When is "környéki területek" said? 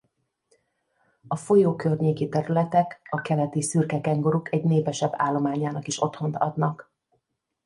1.75-3.01